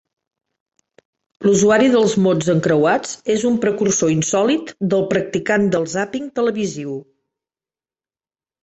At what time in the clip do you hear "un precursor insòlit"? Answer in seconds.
3.51-4.75